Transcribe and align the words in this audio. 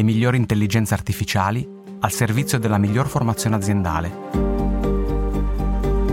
le 0.00 0.06
migliori 0.06 0.38
intelligenze 0.38 0.94
artificiali 0.94 1.68
al 2.00 2.10
servizio 2.10 2.58
della 2.58 2.78
miglior 2.78 3.06
formazione 3.06 3.56
aziendale. 3.56 4.10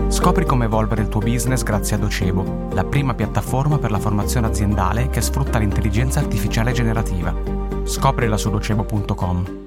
Scopri 0.08 0.44
come 0.44 0.66
evolvere 0.66 1.00
il 1.00 1.08
tuo 1.08 1.20
business 1.20 1.62
grazie 1.62 1.96
a 1.96 1.98
Docebo, 1.98 2.68
la 2.72 2.84
prima 2.84 3.14
piattaforma 3.14 3.78
per 3.78 3.90
la 3.90 3.98
formazione 3.98 4.46
aziendale 4.46 5.08
che 5.08 5.22
sfrutta 5.22 5.58
l'intelligenza 5.58 6.20
artificiale 6.20 6.72
generativa. 6.72 7.34
Scoprila 7.84 8.36
su 8.36 8.50
docebo.com. 8.50 9.66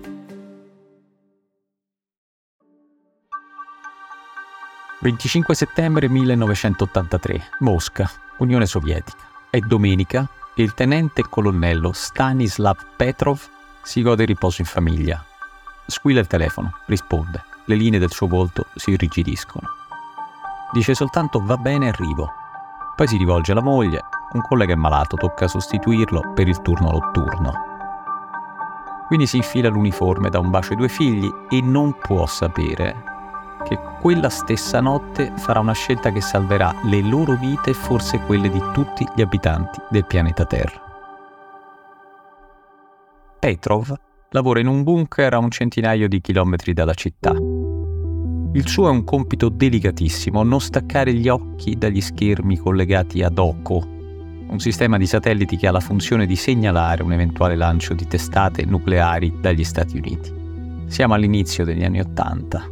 «25 5.01 5.51
settembre 5.53 6.07
1983, 6.07 7.41
Mosca, 7.61 8.07
Unione 8.37 8.67
Sovietica. 8.67 9.17
È 9.49 9.57
domenica 9.57 10.29
e 10.53 10.61
il 10.61 10.75
tenente 10.75 11.23
colonnello 11.27 11.91
Stanislav 11.91 12.77
Petrov 12.95 13.59
si 13.81 14.01
gode 14.01 14.25
riposo 14.25 14.61
in 14.61 14.67
famiglia. 14.67 15.23
Squilla 15.85 16.19
il 16.19 16.27
telefono, 16.27 16.77
risponde. 16.85 17.43
Le 17.65 17.75
linee 17.75 17.99
del 17.99 18.11
suo 18.11 18.27
volto 18.27 18.67
si 18.75 18.91
irrigidiscono. 18.91 19.67
Dice 20.71 20.93
soltanto 20.93 21.43
va 21.43 21.57
bene, 21.57 21.89
arrivo. 21.89 22.31
Poi 22.95 23.07
si 23.07 23.17
rivolge 23.17 23.51
alla 23.51 23.61
moglie, 23.61 24.03
un 24.33 24.41
collega 24.41 24.73
è 24.73 24.77
malato, 24.77 25.17
tocca 25.17 25.47
sostituirlo 25.47 26.31
per 26.33 26.47
il 26.47 26.61
turno 26.61 26.91
notturno. 26.91 27.69
Quindi 29.07 29.27
si 29.27 29.37
infila 29.37 29.69
l'uniforme, 29.69 30.29
da 30.29 30.39
un 30.39 30.49
bacio 30.49 30.71
ai 30.71 30.77
due 30.77 30.87
figli 30.87 31.29
e 31.49 31.61
non 31.61 31.97
può 31.97 32.25
sapere 32.25 33.09
che 33.63 33.79
quella 33.99 34.29
stessa 34.29 34.79
notte 34.79 35.33
farà 35.35 35.59
una 35.59 35.73
scelta 35.73 36.11
che 36.11 36.21
salverà 36.21 36.73
le 36.83 37.01
loro 37.01 37.35
vite 37.35 37.71
e 37.71 37.73
forse 37.73 38.19
quelle 38.19 38.49
di 38.49 38.61
tutti 38.73 39.07
gli 39.13 39.21
abitanti 39.21 39.81
del 39.89 40.05
pianeta 40.05 40.45
Terra. 40.45 40.90
Petrov 43.41 43.91
lavora 44.33 44.59
in 44.59 44.67
un 44.67 44.83
bunker 44.83 45.33
a 45.33 45.39
un 45.39 45.49
centinaio 45.49 46.07
di 46.07 46.21
chilometri 46.21 46.73
dalla 46.73 46.93
città. 46.93 47.31
Il 47.31 48.67
suo 48.67 48.87
è 48.87 48.91
un 48.91 49.03
compito 49.03 49.49
delicatissimo, 49.49 50.43
non 50.43 50.61
staccare 50.61 51.11
gli 51.15 51.27
occhi 51.27 51.75
dagli 51.75 52.01
schermi 52.01 52.57
collegati 52.57 53.23
ad 53.23 53.39
OCO, 53.39 53.83
un 54.47 54.59
sistema 54.59 54.99
di 54.99 55.07
satelliti 55.07 55.57
che 55.57 55.65
ha 55.65 55.71
la 55.71 55.79
funzione 55.79 56.27
di 56.27 56.35
segnalare 56.35 57.01
un 57.01 57.13
eventuale 57.13 57.55
lancio 57.55 57.95
di 57.95 58.05
testate 58.05 58.63
nucleari 58.63 59.33
dagli 59.41 59.63
Stati 59.63 59.97
Uniti. 59.97 60.31
Siamo 60.85 61.15
all'inizio 61.15 61.65
degli 61.65 61.83
anni 61.83 61.99
Ottanta. 61.99 62.63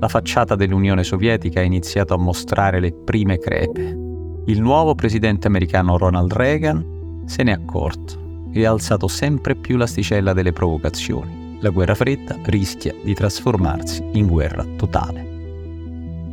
La 0.00 0.08
facciata 0.08 0.54
dell'Unione 0.54 1.02
Sovietica 1.02 1.60
ha 1.60 1.64
iniziato 1.64 2.12
a 2.12 2.18
mostrare 2.18 2.78
le 2.78 2.92
prime 2.92 3.38
crepe. 3.38 3.96
Il 4.44 4.60
nuovo 4.60 4.94
presidente 4.94 5.46
americano 5.46 5.96
Ronald 5.96 6.30
Reagan 6.34 7.24
se 7.24 7.42
n'è 7.42 7.52
accorto 7.52 8.19
e 8.52 8.64
ha 8.64 8.70
alzato 8.70 9.08
sempre 9.08 9.54
più 9.54 9.76
l'asticella 9.76 10.32
delle 10.32 10.52
provocazioni. 10.52 11.58
La 11.60 11.70
guerra 11.70 11.94
fredda 11.94 12.38
rischia 12.44 12.94
di 13.02 13.14
trasformarsi 13.14 14.02
in 14.12 14.26
guerra 14.26 14.64
totale. 14.76 15.30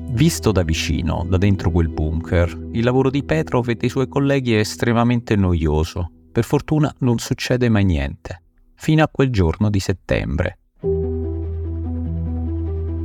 Visto 0.10 0.52
da 0.52 0.64
vicino, 0.64 1.26
da 1.28 1.38
dentro 1.38 1.70
quel 1.70 1.90
bunker, 1.90 2.70
il 2.72 2.84
lavoro 2.84 3.10
di 3.10 3.24
Petrov 3.24 3.68
e 3.70 3.76
dei 3.76 3.90
suoi 3.90 4.08
colleghi 4.08 4.54
è 4.54 4.60
estremamente 4.60 5.36
noioso. 5.36 6.12
Per 6.32 6.44
fortuna 6.44 6.94
non 7.00 7.20
succede 7.20 7.68
mai 7.70 7.84
niente, 7.84 8.42
fino 8.76 9.04
a 9.04 9.10
quel 9.12 9.30
giorno 9.30 9.70
di 9.70 9.80
settembre. 9.80 10.60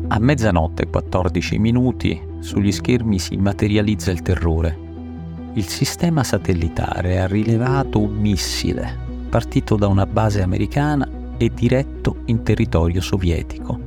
A 0.08 0.18
mezzanotte 0.18 0.84
e 0.84 0.90
14 0.90 1.58
minuti 1.58 2.20
sugli 2.38 2.70
schermi 2.70 3.18
si 3.18 3.36
materializza 3.36 4.10
il 4.10 4.22
terrore. 4.22 4.78
Il 5.54 5.66
sistema 5.66 6.22
satellitare 6.22 7.20
ha 7.20 7.26
rilevato 7.26 7.98
un 7.98 8.14
missile 8.14 9.01
partito 9.32 9.76
da 9.76 9.86
una 9.86 10.04
base 10.04 10.42
americana 10.42 11.08
e 11.38 11.50
diretto 11.54 12.16
in 12.26 12.42
territorio 12.42 13.00
sovietico. 13.00 13.80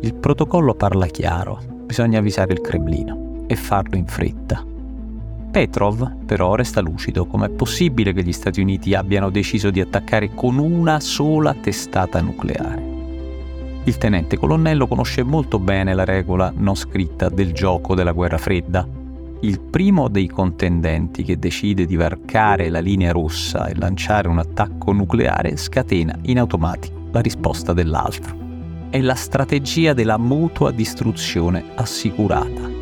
Il 0.00 0.14
protocollo 0.14 0.74
parla 0.74 1.06
chiaro, 1.06 1.60
bisogna 1.84 2.20
avvisare 2.20 2.52
il 2.52 2.60
Cremlino 2.60 3.46
e 3.48 3.56
farlo 3.56 3.96
in 3.96 4.06
fretta. 4.06 4.64
Petrov 5.50 6.24
però 6.24 6.54
resta 6.54 6.80
lucido, 6.80 7.26
com'è 7.26 7.50
possibile 7.50 8.12
che 8.12 8.22
gli 8.22 8.30
Stati 8.30 8.60
Uniti 8.60 8.94
abbiano 8.94 9.28
deciso 9.28 9.70
di 9.70 9.80
attaccare 9.80 10.32
con 10.34 10.58
una 10.58 11.00
sola 11.00 11.52
testata 11.54 12.20
nucleare. 12.20 12.92
Il 13.82 13.98
tenente 13.98 14.36
colonnello 14.36 14.86
conosce 14.86 15.24
molto 15.24 15.58
bene 15.58 15.94
la 15.94 16.04
regola 16.04 16.52
non 16.54 16.76
scritta 16.76 17.28
del 17.28 17.52
gioco 17.52 17.96
della 17.96 18.12
guerra 18.12 18.38
fredda 18.38 19.02
il 19.44 19.60
primo 19.60 20.08
dei 20.08 20.26
contendenti 20.26 21.22
che 21.22 21.38
decide 21.38 21.84
di 21.84 21.96
varcare 21.96 22.70
la 22.70 22.78
linea 22.78 23.12
rossa 23.12 23.66
e 23.66 23.74
lanciare 23.74 24.26
un 24.26 24.38
attacco 24.38 24.92
nucleare 24.92 25.58
scatena 25.58 26.18
in 26.22 26.38
automatico 26.38 27.08
la 27.12 27.20
risposta 27.20 27.74
dell'altro. 27.74 28.34
È 28.88 28.98
la 29.02 29.14
strategia 29.14 29.92
della 29.92 30.16
mutua 30.16 30.70
distruzione 30.70 31.62
assicurata. 31.74 32.72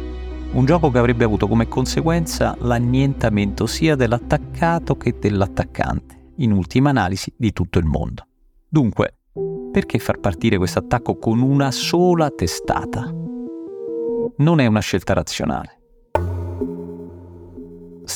Un 0.52 0.64
gioco 0.64 0.90
che 0.90 0.98
avrebbe 0.98 1.24
avuto 1.24 1.48
come 1.48 1.66
conseguenza 1.66 2.56
l'annientamento 2.60 3.66
sia 3.66 3.96
dell'attaccato 3.96 4.96
che 4.96 5.16
dell'attaccante, 5.18 6.30
in 6.36 6.52
ultima 6.52 6.90
analisi 6.90 7.32
di 7.36 7.52
tutto 7.52 7.80
il 7.80 7.86
mondo. 7.86 8.24
Dunque, 8.68 9.16
perché 9.72 9.98
far 9.98 10.20
partire 10.20 10.58
questo 10.58 10.78
attacco 10.78 11.16
con 11.16 11.40
una 11.40 11.72
sola 11.72 12.30
testata? 12.30 13.12
Non 14.36 14.60
è 14.60 14.66
una 14.66 14.80
scelta 14.80 15.12
razionale. 15.12 15.81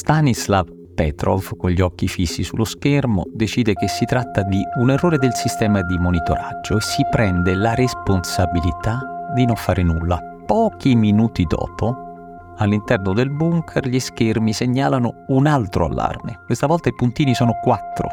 Stanislav 0.06 0.69
Petrov, 0.94 1.56
con 1.56 1.71
gli 1.71 1.81
occhi 1.81 2.06
fissi 2.06 2.44
sullo 2.44 2.62
schermo, 2.62 3.25
decide 3.34 3.75
che 3.75 3.89
si 3.89 4.05
tratta 4.05 4.43
di 4.43 4.62
un 4.78 4.93
errore 4.93 5.19
del 5.19 5.34
sistema 5.34 5.83
di 5.83 5.99
monitoraggio 5.99 6.77
e 6.77 6.81
si 6.81 7.05
prende 7.11 7.56
la 7.56 7.75
responsabilità 7.75 9.00
di 9.34 9.44
non 9.44 9.56
fare 9.56 9.83
nulla. 9.83 10.21
Pochi 10.47 10.94
minuti 10.94 11.43
dopo, 11.43 12.55
all'interno 12.59 13.15
del 13.15 13.31
bunker, 13.31 13.89
gli 13.89 13.99
schermi 13.99 14.53
segnalano 14.53 15.25
un 15.27 15.49
altro 15.49 15.87
allarme. 15.87 16.38
Questa 16.47 16.69
volta 16.69 16.88
i 16.88 16.94
puntini 16.94 17.34
sono 17.34 17.59
quattro. 17.61 18.09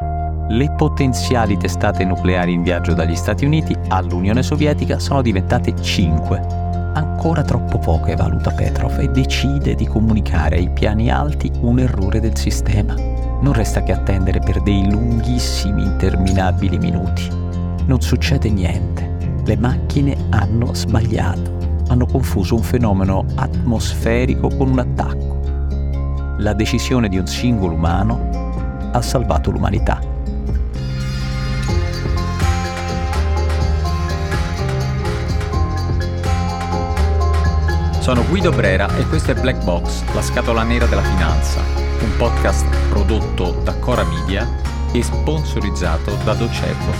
Le 0.50 0.74
potenziali 0.76 1.58
testate 1.58 2.04
nucleari 2.06 2.54
in 2.54 2.64
viaggio 2.64 2.96
dagli 2.96 3.16
Stati 3.16 3.46
Uniti 3.46 3.78
all'Unione 3.90 4.42
Sovietica 4.42 4.98
sono 4.98 5.22
diventate 5.22 5.80
cinque 5.80 6.63
ancora 6.94 7.44
troppo 7.44 7.78
poche, 7.78 8.16
valuta 8.16 8.52
Petrov, 8.52 9.00
e 9.00 9.10
decide 9.10 9.76
di 9.76 9.86
comunicare 9.86 10.58
ai 10.58 10.70
piani 10.70 11.10
alti 11.10 11.52
un 11.62 11.80
errore 11.80 12.20
del 12.20 12.38
sistema. 12.38 12.94
Non 12.96 13.54
resta 13.54 13.84
che 13.84 13.92
attendere 13.92 14.40
per 14.40 14.62
dei 14.62 14.90
lunghissimi, 14.90 15.84
interminabili 15.84 16.78
minuti. 16.78 17.28
Non 17.86 18.02
succede 18.02 18.50
niente. 18.50 19.42
Le 19.44 19.58
macchine 19.58 20.16
hanno 20.30 20.74
sbagliato. 20.74 21.52
Hanno 21.88 22.06
confuso 22.06 22.56
un 22.56 22.64
fenomeno 22.64 23.26
atmosferico 23.36 24.48
con 24.48 24.70
un 24.70 24.80
attacco. 24.80 25.40
La 26.38 26.54
decisione 26.54 27.10
di 27.10 27.18
un 27.18 27.28
singolo 27.28 27.76
umano 27.76 28.30
ha 28.92 29.02
salvato 29.02 29.52
l'umanità. 29.52 30.13
Sono 38.04 38.28
Guido 38.28 38.52
Brera 38.52 38.94
e 38.98 39.08
questo 39.08 39.32
è 39.32 39.34
Black 39.34 39.64
Box, 39.64 40.04
la 40.14 40.22
scatola 40.22 40.62
nera 40.64 40.86
della 40.88 41.02
finanza, 41.02 41.62
un 42.02 42.18
podcast 42.18 42.68
prodotto 42.90 43.52
da 43.64 43.80
Cora 43.80 44.04
Media 44.04 44.46
e 44.92 45.02
sponsorizzato 45.02 46.14
da 46.26 46.34
Docebo. 46.34 46.92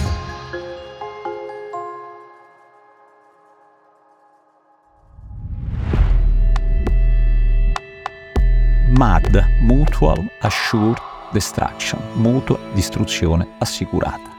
MAD, 8.96 9.46
Mutual 9.60 10.26
Assured 10.40 11.02
Destruction, 11.34 12.00
mutua 12.14 12.58
distruzione 12.72 13.46
assicurata 13.60 14.33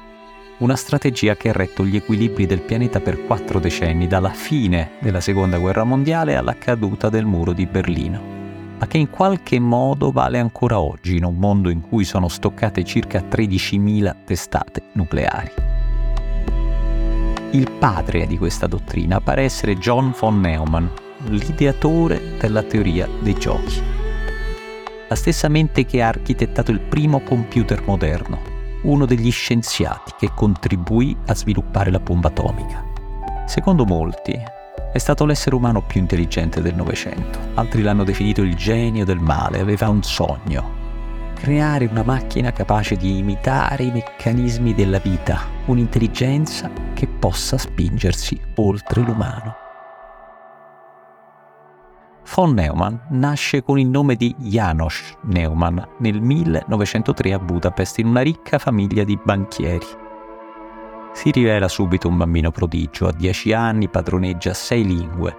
una 0.65 0.77
strategia 0.77 1.37
che 1.37 1.51
ha 1.51 1.53
retto 1.53 1.85
gli 1.85 1.95
equilibri 1.95 2.47
del 2.47 2.63
pianeta 2.63 2.99
per 2.99 3.27
quattro 3.27 3.61
decenni, 3.61 4.07
dalla 4.07 4.31
fine 4.31 4.93
della 4.99 5.21
Seconda 5.21 5.59
Guerra 5.59 5.85
Mondiale 5.85 6.37
alla 6.37 6.57
caduta 6.57 7.11
del 7.11 7.27
muro 7.27 7.53
di 7.53 7.67
Berlino, 7.67 8.19
ma 8.79 8.87
che 8.87 8.97
in 8.97 9.11
qualche 9.11 9.61
modo 9.61 10.11
vale 10.11 10.39
ancora 10.39 10.81
oggi 10.81 11.19
in 11.19 11.25
un 11.25 11.37
mondo 11.37 11.69
in 11.69 11.83
cui 11.83 12.05
sono 12.05 12.29
stoccate 12.29 12.83
circa 12.83 13.21
13.000 13.21 14.15
testate 14.25 14.85
nucleari. 14.93 15.53
Il 17.51 17.71
padre 17.79 18.27
di 18.27 18.39
questa 18.39 18.67
dottrina 18.67 19.21
pare 19.21 19.43
essere 19.43 19.77
John 19.77 20.15
von 20.19 20.41
Neumann, 20.41 20.87
l'ideatore 21.27 22.39
della 22.39 22.63
teoria 22.63 23.07
dei 23.21 23.35
giochi. 23.35 23.83
La 25.11 25.15
stessa 25.15 25.49
mente 25.49 25.85
che 25.85 26.01
ha 26.01 26.09
architettato 26.09 26.71
il 26.71 26.81
primo 26.81 27.21
computer 27.21 27.83
moderno, 27.85 28.54
uno 28.85 29.05
degli 29.05 29.31
scienziati 29.31 30.13
che 30.19 30.31
contribuì 30.35 31.17
a 31.27 31.35
sviluppare 31.35 31.91
la 31.91 32.01
bomba 32.01 32.29
atomica. 32.29 32.85
Secondo 33.47 33.85
molti, 33.85 34.33
è 34.93 34.99
stato 34.99 35.25
l'essere 35.25 35.57
umano 35.57 35.83
più 35.83 36.01
intelligente 36.01 36.63
del 36.63 36.75
Novecento. 36.75 37.39
Altri 37.55 37.83
l'hanno 37.83 38.05
definito 38.05 38.43
il 38.43 38.55
genio 38.55 39.05
del 39.05 39.19
male, 39.19 39.61
aveva 39.61 39.89
un 39.89 40.03
sogno. 40.03 40.83
Creare 41.35 41.87
una 41.87 42.05
macchina 42.05 42.53
capace 42.53 42.97
di 42.97 43.19
imitare 43.19 43.85
i 43.85 43.91
meccanismi 43.91 44.73
della 44.73 44.99
vita, 44.99 45.41
un'intelligenza 45.67 46.71
che 46.95 47.07
possa 47.07 47.59
spingersi 47.59 48.41
oltre 48.55 49.03
l'umano. 49.03 49.64
Von 52.27 52.55
Neumann 52.55 52.97
nasce 53.11 53.63
con 53.63 53.79
il 53.79 53.87
nome 53.87 54.17
di 54.17 54.35
Janos 54.39 55.15
Neumann 55.25 55.79
nel 55.99 56.21
1903 56.21 57.35
a 57.35 57.39
Budapest 57.39 57.99
in 57.99 58.07
una 58.07 58.23
ricca 58.23 58.59
famiglia 58.59 59.05
di 59.05 59.19
banchieri. 59.23 59.87
Si 61.13 61.31
rivela 61.31 61.69
subito 61.69 62.09
un 62.09 62.17
bambino 62.17 62.51
prodigio, 62.51 63.07
a 63.07 63.13
10 63.13 63.53
anni 63.53 63.89
padroneggia 63.89 64.53
sei 64.55 64.85
lingue, 64.85 65.37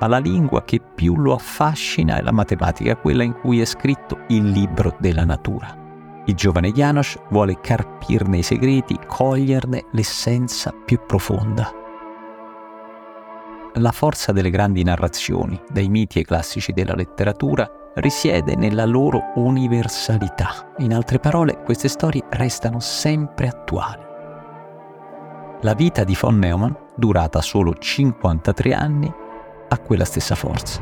ma 0.00 0.08
la 0.08 0.18
lingua 0.18 0.64
che 0.64 0.80
più 0.80 1.16
lo 1.16 1.34
affascina 1.34 2.16
è 2.16 2.22
la 2.22 2.32
matematica, 2.32 2.96
quella 2.96 3.22
in 3.22 3.38
cui 3.38 3.60
è 3.60 3.64
scritto 3.64 4.20
il 4.28 4.48
libro 4.48 4.96
della 4.98 5.24
natura. 5.24 6.22
Il 6.24 6.34
giovane 6.34 6.72
Janos 6.72 7.16
vuole 7.28 7.60
carpirne 7.60 8.38
i 8.38 8.42
segreti, 8.42 8.98
coglierne 9.06 9.84
l'essenza 9.92 10.72
più 10.72 10.98
profonda. 11.06 11.83
La 13.78 13.90
forza 13.90 14.30
delle 14.30 14.50
grandi 14.50 14.84
narrazioni, 14.84 15.60
dei 15.68 15.88
miti 15.88 16.20
e 16.20 16.24
classici 16.24 16.70
della 16.70 16.94
letteratura, 16.94 17.68
risiede 17.94 18.54
nella 18.54 18.84
loro 18.84 19.32
universalità. 19.34 20.72
In 20.78 20.94
altre 20.94 21.18
parole, 21.18 21.60
queste 21.64 21.88
storie 21.88 22.22
restano 22.30 22.78
sempre 22.78 23.48
attuali. 23.48 24.02
La 25.62 25.74
vita 25.74 26.04
di 26.04 26.16
von 26.20 26.38
Neumann, 26.38 26.72
durata 26.94 27.40
solo 27.40 27.74
53 27.74 28.72
anni, 28.74 29.12
ha 29.68 29.78
quella 29.78 30.04
stessa 30.04 30.36
forza. 30.36 30.80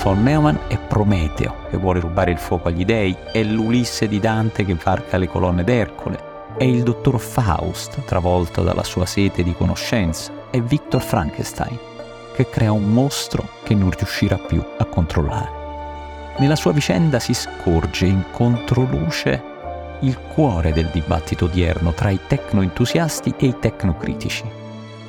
Von 0.00 0.22
Neumann 0.22 0.56
è 0.68 0.78
Prometeo 0.78 1.54
che 1.70 1.76
vuole 1.76 1.98
rubare 1.98 2.30
il 2.30 2.38
fuoco 2.38 2.68
agli 2.68 2.84
dei, 2.84 3.16
è 3.32 3.42
l'Ulisse 3.42 4.06
di 4.06 4.20
Dante 4.20 4.64
che 4.64 4.76
varca 4.80 5.16
le 5.16 5.26
colonne 5.26 5.64
d'Ercole, 5.64 6.25
è 6.58 6.64
il 6.64 6.84
dottor 6.84 7.20
Faust, 7.20 8.02
travolto 8.06 8.62
dalla 8.62 8.82
sua 8.82 9.04
sete 9.04 9.42
di 9.42 9.52
conoscenza, 9.52 10.32
è 10.48 10.58
Victor 10.58 11.02
Frankenstein, 11.02 11.78
che 12.34 12.48
crea 12.48 12.72
un 12.72 12.90
mostro 12.90 13.46
che 13.62 13.74
non 13.74 13.90
riuscirà 13.90 14.38
più 14.38 14.64
a 14.78 14.86
controllare. 14.86 15.50
Nella 16.38 16.56
sua 16.56 16.72
vicenda 16.72 17.18
si 17.18 17.34
scorge 17.34 18.06
in 18.06 18.24
controluce 18.32 19.42
il 20.00 20.18
cuore 20.32 20.72
del 20.72 20.88
dibattito 20.90 21.44
odierno 21.44 21.92
tra 21.92 22.08
i 22.08 22.20
tecnoentusiasti 22.26 23.34
e 23.36 23.46
i 23.48 23.58
tecnocritici. 23.60 24.44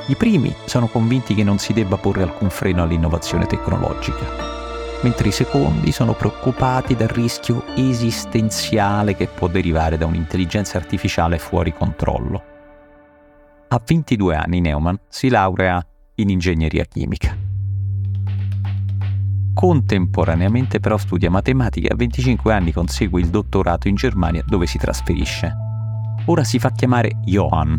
I 0.08 0.16
primi 0.16 0.54
sono 0.66 0.88
convinti 0.88 1.34
che 1.34 1.46
non 1.46 1.60
si 1.60 1.72
debba 1.72 1.96
porre 1.96 2.24
alcun 2.24 2.50
freno 2.50 2.84
all'innovazione 2.84 3.46
tecnologica, 3.46 4.57
mentre 5.02 5.30
i 5.30 5.32
secondi 5.32 5.92
sono 5.92 6.14
preoccupati 6.14 6.96
dal 6.96 7.08
rischio 7.08 7.64
esistenziale 7.76 9.16
che 9.16 9.28
può 9.28 9.48
derivare 9.48 9.98
da 9.98 10.06
un'intelligenza 10.06 10.78
artificiale 10.78 11.38
fuori 11.38 11.74
controllo. 11.74 12.44
A 13.70 13.82
22 13.86 14.36
anni 14.36 14.62
Neumann 14.62 14.96
si 15.08 15.30
laurea 15.30 15.86
in 16.16 16.30
ingegneria 16.30 16.86
chimica. 16.86 17.36
Contemporaneamente 19.54 20.80
però 20.80 20.98
studia 20.98 21.30
matematica 21.30 21.88
e 21.88 21.94
a 21.94 21.96
25 21.96 22.54
anni 22.54 22.72
consegue 22.72 23.20
il 23.20 23.30
dottorato 23.30 23.88
in 23.88 23.96
Germania 23.96 24.44
dove 24.46 24.68
si 24.68 24.78
trasferisce. 24.78 25.52
Ora 26.26 26.44
si 26.44 26.60
fa 26.60 26.72
chiamare 26.72 27.12
Johann 27.24 27.76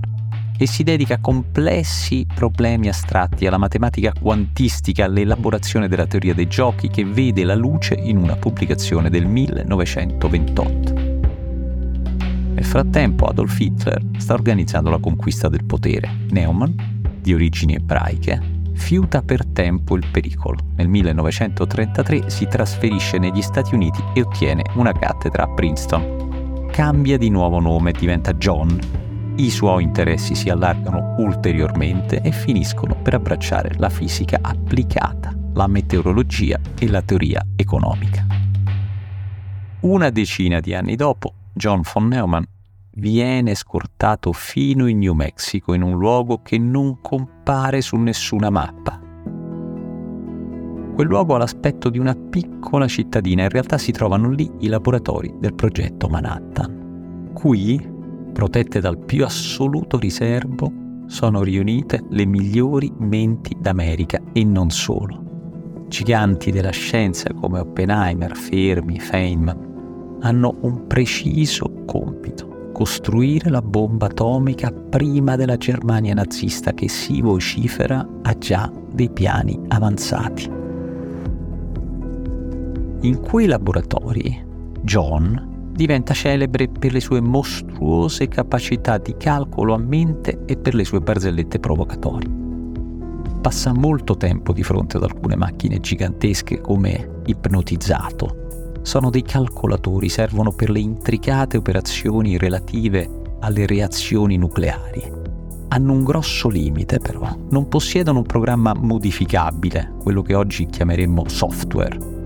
e 0.59 0.67
si 0.67 0.83
dedica 0.83 1.15
a 1.15 1.21
complessi 1.21 2.27
problemi 2.35 2.89
astratti, 2.89 3.47
alla 3.47 3.59
matematica 3.59 4.13
quantistica, 4.13 5.05
all'elaborazione 5.05 5.87
della 5.87 6.07
teoria 6.07 6.35
dei 6.35 6.49
giochi 6.49 6.89
che 6.89 7.05
vede 7.05 7.45
la 7.45 7.55
luce 7.55 7.95
in 7.95 8.17
una 8.17 8.35
pubblicazione 8.35 9.09
del 9.09 9.27
1928. 9.27 10.93
Nel 12.55 12.65
frattempo 12.65 13.27
Adolf 13.27 13.59
Hitler 13.61 14.03
sta 14.19 14.35
organizzando 14.35 14.91
la 14.91 14.99
conquista 14.99 15.49
del 15.49 15.65
potere. 15.65 16.11
Neumann, 16.31 16.73
di 17.21 17.33
origini 17.33 17.77
ebraiche, 17.77 18.57
fiuta 18.75 19.23
per 19.23 19.47
tempo 19.47 19.95
il 19.97 20.05
pericolo. 20.11 20.59
Nel 20.75 20.89
1933 20.89 22.31
si 22.31 22.49
trasferisce 22.49 23.19
negli 23.19 23.43
Stati 23.43 23.77
Uniti 23.77 24.03
e 24.13 24.23
ottiene 24.23 24.65
una 24.75 24.91
cattedra 24.93 25.45
a 25.45 25.55
Princeton. 25.55 26.67
Cambia 26.73 27.17
di 27.17 27.31
nuovo 27.31 27.61
nome, 27.61 27.93
diventa 27.93 28.33
John 28.35 29.07
i 29.39 29.51
suoi 29.51 29.85
interessi 29.85 30.35
si 30.35 30.51
allargano 30.51 31.15
ulteriormente 31.19 32.21
e 32.21 32.33
finiscono 32.33 32.97
per 33.01 33.15
abbracciare 33.15 33.73
la 33.77 33.89
fisica 33.89 34.39
applicata, 34.43 35.33
la 35.55 35.69
meteorologia 35.69 36.59
e 36.77 36.89
la 36.89 37.03
teoria 37.03 37.47
economica. 37.55 38.27
Una 39.81 40.11
decina 40.11 40.59
di 40.59 40.75
anni 40.75 40.97
dopo, 40.97 41.35
John 41.53 41.83
von 41.93 42.09
Neumann 42.09 42.43
viene 42.95 43.55
scortato 43.55 44.33
fino 44.33 44.89
in 44.89 44.99
New 44.99 45.15
Mexico, 45.15 45.73
in 45.73 45.83
un 45.83 45.97
luogo 45.97 46.43
che 46.43 46.59
non 46.59 47.01
compare 47.01 47.81
su 47.81 47.95
nessuna 47.95 48.51
mappa. 48.51 48.99
Quel 50.97 51.07
luogo 51.07 51.37
ha 51.37 51.39
l'aspetto 51.39 51.91
di 51.91 52.01
una 52.01 52.17
piccola 52.17 52.89
cittadina, 52.89 53.43
e 53.43 53.45
in 53.45 53.51
realtà 53.51 53.79
si 53.79 53.93
trovano 53.93 54.31
lì 54.31 54.51
i 54.59 54.67
laboratori 54.67 55.33
del 55.39 55.55
progetto 55.55 56.09
Manhattan. 56.09 57.31
Qui 57.35 57.97
protette 58.39 58.79
dal 58.79 59.05
più 59.05 59.25
assoluto 59.25 59.99
riservo, 59.99 60.73
sono 61.09 61.43
riunite 61.43 62.05
le 62.11 62.25
migliori 62.25 62.89
menti 62.97 63.57
d'America 63.59 64.23
e 64.33 64.45
non 64.45 64.71
solo. 64.71 65.87
Giganti 65.89 66.53
della 66.53 66.71
scienza 66.71 67.33
come 67.35 67.59
Oppenheimer, 67.59 68.37
Fermi, 68.37 69.01
Feynman 69.01 70.19
hanno 70.21 70.57
un 70.61 70.87
preciso 70.87 71.83
compito, 71.85 72.71
costruire 72.73 73.51
la 73.51 73.61
bomba 73.61 74.07
atomica 74.07 74.71
prima 74.71 75.35
della 75.35 75.57
Germania 75.57 76.15
nazista 76.15 76.73
che 76.75 76.89
si 76.89 77.21
vocifera 77.21 78.07
ha 78.23 78.39
già 78.39 78.71
dei 78.93 79.11
piani 79.11 79.59
avanzati. 79.67 80.49
In 83.01 83.21
quei 83.21 83.47
laboratori 83.47 84.47
John 84.83 85.48
diventa 85.79 86.13
celebre 86.13 86.67
per 86.67 86.93
le 86.93 86.99
sue 86.99 87.21
mostruose 87.21 88.27
capacità 88.27 88.99
di 88.99 89.15
calcolo 89.17 89.75
a 89.75 89.79
mente 89.79 90.41
e 90.45 90.57
per 90.57 90.75
le 90.75 90.83
sue 90.83 90.99
barzellette 90.99 91.61
provocatorie. 91.61 92.29
Passa 93.41 93.73
molto 93.73 94.17
tempo 94.17 94.53
di 94.53 94.65
fronte 94.65 94.97
ad 94.97 95.05
alcune 95.05 95.37
macchine 95.37 95.79
gigantesche 95.79 96.61
come 96.61 97.21
ipnotizzato. 97.27 98.81
Sono 98.83 99.09
dei 99.09 99.23
calcolatori, 99.23 100.09
servono 100.09 100.51
per 100.51 100.71
le 100.71 100.81
intricate 100.81 101.57
operazioni 101.57 102.37
relative 102.37 103.37
alle 103.39 103.65
reazioni 103.65 104.37
nucleari. 104.37 105.13
Hanno 105.69 105.93
un 105.93 106.03
grosso 106.03 106.49
limite 106.49 106.99
però, 106.99 107.33
non 107.51 107.69
possiedono 107.69 108.19
un 108.19 108.27
programma 108.27 108.75
modificabile, 108.75 109.93
quello 110.03 110.23
che 110.23 110.35
oggi 110.35 110.67
chiameremmo 110.67 111.29
software 111.29 112.17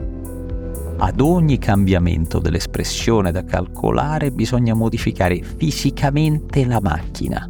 ad 0.99 1.21
ogni 1.21 1.59
cambiamento 1.59 2.39
dell'espressione 2.39 3.33
da 3.33 3.45
calcolare 3.45 4.31
bisogna 4.31 4.75
modificare 4.75 5.43
fisicamente 5.43 6.65
la 6.65 6.81
macchina, 6.81 7.47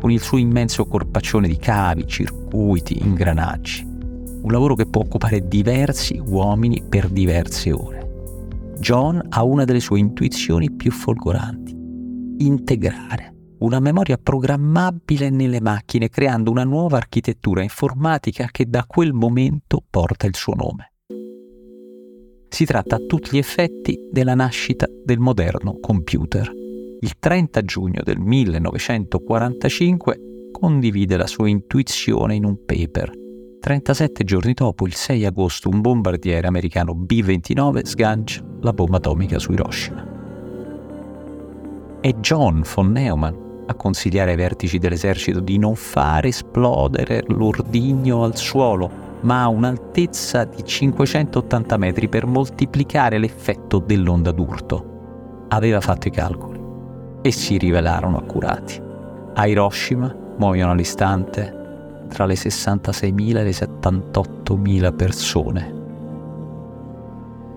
con 0.00 0.10
il 0.10 0.20
suo 0.20 0.38
immenso 0.38 0.86
corpaccione 0.86 1.46
di 1.46 1.56
cavi, 1.56 2.06
circuiti, 2.06 3.02
ingranaggi. 3.02 3.84
Un 3.84 4.50
lavoro 4.50 4.74
che 4.74 4.86
può 4.86 5.02
occupare 5.02 5.46
diversi 5.46 6.20
uomini 6.24 6.82
per 6.88 7.08
diverse 7.08 7.72
ore. 7.72 8.74
John 8.78 9.22
ha 9.28 9.42
una 9.42 9.64
delle 9.64 9.80
sue 9.80 9.98
intuizioni 9.98 10.70
più 10.70 10.90
folgoranti. 10.90 11.74
Integrare 12.38 13.34
una 13.58 13.80
memoria 13.80 14.18
programmabile 14.18 15.30
nelle 15.30 15.60
macchine 15.60 16.08
creando 16.08 16.50
una 16.50 16.64
nuova 16.64 16.98
architettura 16.98 17.62
informatica 17.62 18.48
che 18.50 18.68
da 18.68 18.84
quel 18.86 19.12
momento 19.12 19.82
porta 19.88 20.26
il 20.26 20.36
suo 20.36 20.54
nome. 20.54 20.93
Si 22.54 22.64
tratta 22.64 22.94
a 22.94 23.00
tutti 23.00 23.30
gli 23.32 23.38
effetti 23.38 23.98
della 24.12 24.36
nascita 24.36 24.86
del 25.04 25.18
moderno 25.18 25.80
computer. 25.80 26.48
Il 27.00 27.18
30 27.18 27.62
giugno 27.62 28.00
del 28.04 28.20
1945 28.20 30.50
condivide 30.52 31.16
la 31.16 31.26
sua 31.26 31.48
intuizione 31.48 32.36
in 32.36 32.44
un 32.44 32.64
paper. 32.64 33.10
37 33.58 34.22
giorni 34.22 34.54
dopo, 34.54 34.86
il 34.86 34.94
6 34.94 35.24
agosto, 35.24 35.68
un 35.68 35.80
bombardiere 35.80 36.46
americano 36.46 36.94
B-29 36.94 37.86
sgancia 37.86 38.44
la 38.60 38.72
bomba 38.72 38.98
atomica 38.98 39.40
su 39.40 39.50
Hiroshima. 39.50 40.06
È 42.00 42.14
John 42.20 42.62
von 42.72 42.92
Neumann 42.92 43.34
a 43.66 43.74
consigliare 43.74 44.30
ai 44.30 44.36
vertici 44.36 44.78
dell'esercito 44.78 45.40
di 45.40 45.58
non 45.58 45.74
far 45.74 46.26
esplodere 46.26 47.24
l'ordigno 47.26 48.22
al 48.22 48.36
suolo 48.36 49.03
ma 49.24 49.42
ha 49.42 49.48
un'altezza 49.48 50.44
di 50.44 50.64
580 50.64 51.76
metri 51.76 52.08
per 52.08 52.26
moltiplicare 52.26 53.18
l'effetto 53.18 53.78
dell'onda 53.78 54.32
d'urto. 54.32 55.46
Aveva 55.48 55.80
fatto 55.80 56.08
i 56.08 56.10
calcoli 56.10 56.60
e 57.22 57.30
si 57.30 57.56
rivelarono 57.58 58.18
accurati. 58.18 58.80
A 59.34 59.46
Hiroshima 59.46 60.14
muoiono 60.36 60.72
all'istante 60.72 61.62
tra 62.08 62.26
le 62.26 62.34
66.000 62.34 63.36
e 63.36 63.42
le 63.42 63.50
78.000 63.50 64.94
persone. 64.94 65.82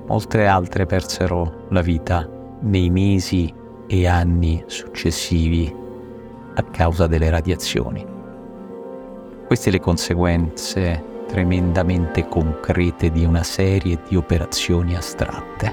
Molte 0.07 0.45
altre 0.45 0.86
persero 0.86 1.65
la 1.69 1.81
vita 1.81 2.27
nei 2.62 2.89
mesi 2.89 3.53
e 3.88 4.07
anni 4.07 4.63
successivi 4.67 5.74
a 6.55 6.63
causa 6.63 7.07
delle 7.07 7.29
radiazioni. 7.29 8.05
Queste 9.45 9.69
le 9.69 9.79
conseguenze 9.79 11.15
tremendamente 11.27 12.27
concrete 12.27 13.12
di 13.12 13.24
una 13.25 13.43
serie 13.43 14.00
di 14.07 14.15
operazioni 14.15 14.96
astratte. 14.96 15.72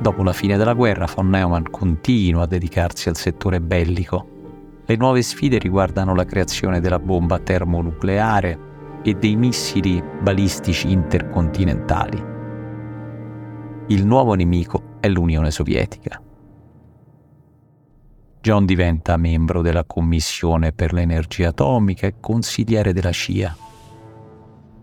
Dopo 0.00 0.22
la 0.22 0.32
fine 0.32 0.56
della 0.56 0.74
guerra, 0.74 1.06
von 1.12 1.28
Neumann 1.28 1.64
continua 1.70 2.42
a 2.42 2.46
dedicarsi 2.46 3.08
al 3.08 3.16
settore 3.16 3.60
bellico. 3.60 4.36
Le 4.84 4.96
nuove 4.96 5.22
sfide 5.22 5.58
riguardano 5.58 6.14
la 6.14 6.24
creazione 6.24 6.80
della 6.80 6.98
bomba 6.98 7.38
termonucleare 7.38 8.58
e 9.02 9.14
dei 9.14 9.36
missili 9.36 10.02
balistici 10.20 10.90
intercontinentali. 10.90 12.24
Il 13.88 14.06
nuovo 14.06 14.34
nemico 14.34 14.96
è 15.00 15.08
l'Unione 15.08 15.50
Sovietica. 15.50 16.20
John 18.40 18.64
diventa 18.64 19.16
membro 19.16 19.62
della 19.62 19.84
Commissione 19.84 20.72
per 20.72 20.92
l'energia 20.92 21.48
atomica 21.48 22.06
e 22.06 22.14
consigliere 22.20 22.92
della 22.92 23.12
CIA, 23.12 23.56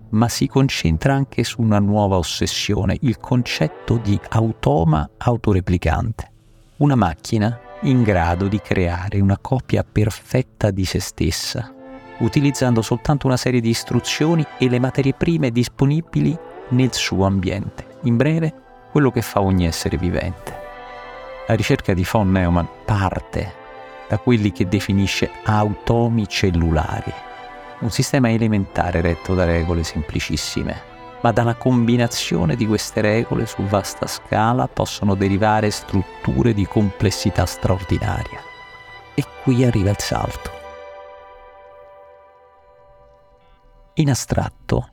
ma 0.10 0.30
si 0.30 0.48
concentra 0.48 1.14
anche 1.14 1.44
su 1.44 1.62
una 1.62 1.80
nuova 1.80 2.18
ossessione, 2.18 2.98
il 3.02 3.18
concetto 3.20 3.98
di 3.98 4.20
automa 4.30 5.10
autoreplicante, 5.18 6.32
una 6.78 6.96
macchina 6.96 7.60
in 7.82 8.04
grado 8.04 8.48
di 8.48 8.60
creare 8.60 9.20
una 9.20 9.38
copia 9.40 9.84
perfetta 9.84 10.72
di 10.72 10.86
se 10.86 11.00
stessa, 11.00 11.74
utilizzando 12.20 12.82
soltanto 12.82 13.28
una 13.28 13.38
serie 13.38 13.62
di 13.62 13.70
istruzioni 13.70 14.46
e 14.58 14.70
le 14.70 14.80
materie 14.80 15.14
prime 15.14 15.52
disponibili 15.52 16.38
nel 16.70 16.94
suo 16.94 17.26
ambiente. 17.26 18.00
In 18.04 18.18
breve, 18.18 18.54
quello 18.92 19.12
che 19.12 19.22
fa 19.22 19.42
ogni 19.42 19.66
essere 19.66 19.98
vivente. 19.98 20.65
La 21.48 21.54
ricerca 21.54 21.94
di 21.94 22.04
von 22.10 22.32
Neumann 22.32 22.66
parte 22.86 23.54
da 24.10 24.18
quelli 24.18 24.52
che 24.52 24.68
definisce 24.68 25.30
automi 25.44 26.28
cellulari, 26.28 27.14
un 27.82 27.92
sistema 27.92 28.32
elementare 28.32 29.02
retto 29.02 29.36
da 29.36 29.46
regole 29.46 29.84
semplicissime, 29.84 30.82
ma 31.22 31.32
dalla 31.32 31.54
combinazione 31.54 32.56
di 32.56 32.66
queste 32.66 33.02
regole 33.02 33.46
su 33.46 33.62
vasta 33.62 34.08
scala 34.08 34.68
possono 34.68 35.14
derivare 35.14 35.70
strutture 35.70 36.54
di 36.54 36.66
complessità 36.66 37.46
straordinaria. 37.46 38.40
E 39.14 39.24
qui 39.44 39.64
arriva 39.64 39.92
il 39.92 40.00
salto. 40.00 40.52
In 43.96 44.10
astratto, 44.10 44.90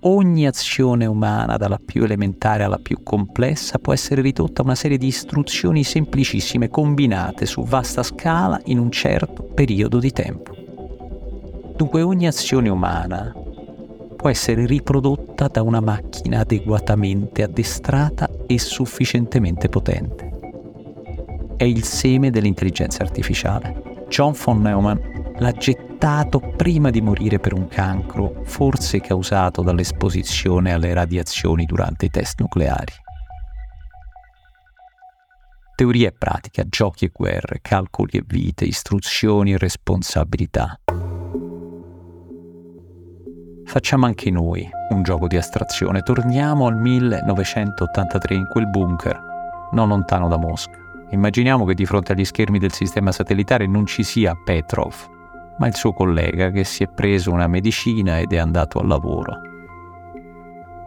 ogni 0.00 0.46
azione 0.46 1.06
umana, 1.06 1.56
dalla 1.56 1.80
più 1.84 2.04
elementare 2.04 2.62
alla 2.62 2.78
più 2.78 3.02
complessa, 3.02 3.78
può 3.78 3.92
essere 3.92 4.22
ridotta 4.22 4.62
a 4.62 4.64
una 4.64 4.74
serie 4.74 4.98
di 4.98 5.06
istruzioni 5.06 5.84
semplicissime 5.84 6.68
combinate 6.68 7.46
su 7.46 7.64
vasta 7.64 8.02
scala 8.02 8.60
in 8.66 8.78
un 8.78 8.90
certo 8.90 9.42
periodo 9.42 9.98
di 9.98 10.12
tempo. 10.12 10.54
Dunque 11.76 12.02
ogni 12.02 12.26
azione 12.26 12.68
umana 12.68 13.34
può 14.16 14.30
essere 14.30 14.66
riprodotta 14.66 15.48
da 15.48 15.62
una 15.62 15.80
macchina 15.80 16.40
adeguatamente 16.40 17.42
addestrata 17.42 18.28
e 18.46 18.58
sufficientemente 18.58 19.68
potente. 19.68 20.24
È 21.56 21.64
il 21.64 21.84
seme 21.84 22.30
dell'intelligenza 22.30 23.02
artificiale. 23.02 24.04
John 24.08 24.32
von 24.32 24.62
Neumann 24.62 24.98
l'ha 25.38 25.52
gettato 25.52 26.40
prima 26.40 26.90
di 26.90 27.00
morire 27.00 27.38
per 27.38 27.52
un 27.52 27.68
cancro, 27.68 28.42
forse 28.44 29.00
causato 29.00 29.62
dall'esposizione 29.62 30.72
alle 30.72 30.94
radiazioni 30.94 31.66
durante 31.66 32.06
i 32.06 32.10
test 32.10 32.40
nucleari. 32.40 32.92
Teoria 35.74 36.08
e 36.08 36.12
pratica, 36.12 36.64
giochi 36.66 37.04
e 37.04 37.10
guerre, 37.12 37.58
calcoli 37.60 38.12
e 38.12 38.24
vite, 38.26 38.64
istruzioni 38.64 39.52
e 39.52 39.58
responsabilità. 39.58 40.80
Facciamo 43.66 44.06
anche 44.06 44.30
noi 44.30 44.66
un 44.90 45.02
gioco 45.02 45.26
di 45.26 45.36
astrazione. 45.36 46.00
Torniamo 46.00 46.66
al 46.66 46.78
1983 46.78 48.34
in 48.34 48.46
quel 48.50 48.68
bunker, 48.68 49.20
non 49.72 49.88
lontano 49.88 50.28
da 50.28 50.38
Mosca. 50.38 50.78
Immaginiamo 51.10 51.66
che 51.66 51.74
di 51.74 51.84
fronte 51.84 52.12
agli 52.12 52.24
schermi 52.24 52.58
del 52.58 52.72
sistema 52.72 53.12
satellitare 53.12 53.66
non 53.66 53.84
ci 53.84 54.02
sia 54.02 54.34
Petrov, 54.34 55.15
ma 55.58 55.66
il 55.66 55.74
suo 55.74 55.92
collega 55.92 56.50
che 56.50 56.64
si 56.64 56.82
è 56.82 56.88
preso 56.88 57.32
una 57.32 57.46
medicina 57.46 58.18
ed 58.18 58.32
è 58.32 58.38
andato 58.38 58.78
al 58.78 58.86
lavoro. 58.86 59.40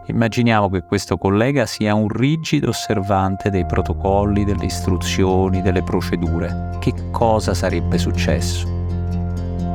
Immaginiamo 0.06 0.68
che 0.68 0.82
questo 0.82 1.18
collega 1.18 1.66
sia 1.66 1.94
un 1.94 2.08
rigido 2.08 2.70
osservante 2.70 3.50
dei 3.50 3.64
protocolli, 3.64 4.44
delle 4.44 4.64
istruzioni, 4.64 5.62
delle 5.62 5.82
procedure. 5.82 6.70
Che 6.80 6.92
cosa 7.10 7.54
sarebbe 7.54 7.96
successo? 7.96 8.68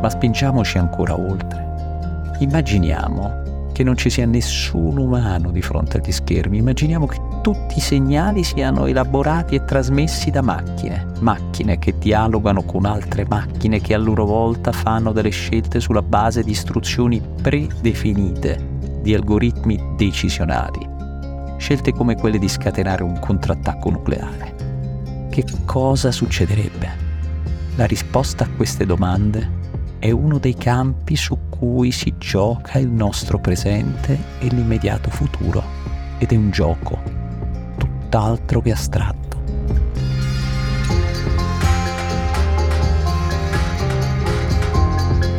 Ma 0.02 0.10
spingiamoci 0.10 0.78
ancora 0.78 1.18
oltre. 1.18 2.34
Immaginiamo 2.40 3.70
che 3.72 3.84
non 3.84 3.96
ci 3.96 4.10
sia 4.10 4.26
nessun 4.26 4.98
umano 4.98 5.52
di 5.52 5.62
fronte 5.62 5.98
agli 5.98 6.12
schermi, 6.12 6.58
immaginiamo 6.58 7.06
che 7.06 7.18
tutti 7.46 7.78
i 7.78 7.80
segnali 7.80 8.44
siano 8.44 8.88
elaborati 8.88 9.54
e 9.54 9.64
trasmessi 9.64 10.32
da 10.32 10.42
macchine, 10.42 11.06
macchine 11.20 11.78
che 11.78 11.96
dialogano 12.00 12.64
con 12.64 12.86
altre 12.86 13.24
macchine 13.30 13.80
che 13.80 13.94
a 13.94 14.00
loro 14.00 14.26
volta 14.26 14.72
fanno 14.72 15.12
delle 15.12 15.30
scelte 15.30 15.80
sulla 15.80 16.02
base 16.02 16.42
di 16.42 16.50
istruzioni 16.50 17.22
predefinite, 17.44 18.80
di 19.04 19.14
algoritmi 19.14 19.94
decisionali, 19.96 20.90
scelte 21.58 21.92
come 21.92 22.16
quelle 22.16 22.40
di 22.40 22.50
scatenare 22.50 23.04
un 23.04 23.20
contrattacco 23.20 23.92
nucleare. 23.92 25.28
Che 25.30 25.46
cosa 25.66 26.12
succederebbe? 26.12 26.90
La 27.76 27.86
risposta 27.86 28.46
a 28.46 28.50
queste 28.50 28.88
domande 28.88 29.48
è 30.00 30.10
uno 30.10 30.40
dei 30.40 30.56
campi 30.56 31.16
su 31.16 31.38
cui 31.50 31.92
si 31.92 32.16
gioca 32.18 32.80
il 32.80 32.90
nostro 32.90 33.38
presente 33.38 34.18
e 34.40 34.48
l'immediato 34.48 35.12
futuro 35.12 35.64
ed 36.18 36.32
è 36.32 36.36
un 36.36 36.50
gioco 36.50 37.25
tutt'altro 38.16 38.62
che 38.62 38.72
astratto. 38.72 39.38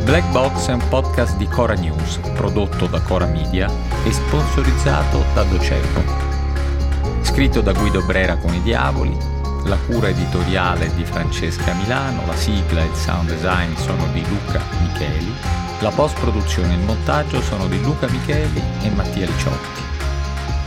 Black 0.03 0.29
Box 0.29 0.67
è 0.67 0.73
un 0.73 0.87
podcast 0.87 1.37
di 1.37 1.47
Cora 1.47 1.73
News, 1.73 2.19
prodotto 2.35 2.85
da 2.85 3.01
Cora 3.01 3.25
Media 3.25 3.67
e 4.05 4.11
sponsorizzato 4.11 5.25
da 5.33 5.43
Docebo. 5.43 6.03
Scritto 7.21 7.61
da 7.61 7.73
Guido 7.73 8.03
Brera 8.05 8.37
con 8.37 8.53
i 8.53 8.61
Diavoli, 8.61 9.17
la 9.65 9.77
cura 9.87 10.09
editoriale 10.09 10.93
di 10.93 11.03
Francesca 11.03 11.73
Milano, 11.73 12.27
la 12.27 12.35
sigla 12.35 12.81
e 12.81 12.85
il 12.85 12.95
sound 12.95 13.27
design 13.27 13.73
sono 13.73 14.05
di 14.13 14.23
Luca 14.27 14.61
Micheli, 14.81 15.33
la 15.79 15.89
post-produzione 15.89 16.73
e 16.73 16.77
il 16.77 16.83
montaggio 16.83 17.41
sono 17.41 17.65
di 17.65 17.81
Luca 17.81 18.07
Micheli 18.07 18.61
e 18.83 18.89
Mattia 18.91 19.25
Liciotti. 19.25 19.81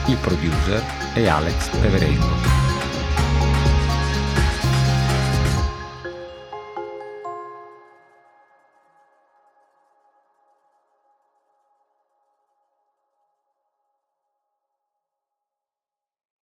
Il 0.07 0.17
producer 0.17 1.00
è 1.12 1.26
Alex 1.26 1.69
Peverengo. 1.81 2.60